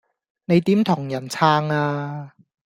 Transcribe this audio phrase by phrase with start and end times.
[0.45, 2.33] 你點同人撐呀